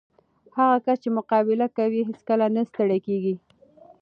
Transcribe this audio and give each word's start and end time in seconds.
هغه 0.57 0.77
کس 0.85 0.97
چې 1.03 1.09
مقابله 1.17 1.67
کوي، 1.77 2.01
هیڅکله 2.09 2.45
نه 2.55 2.61
ستړی 2.69 2.99
کېږي. 3.07 3.35